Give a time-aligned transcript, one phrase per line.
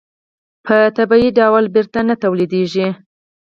[0.65, 2.87] په طبیعي ډول بېرته نه تولیدېږي.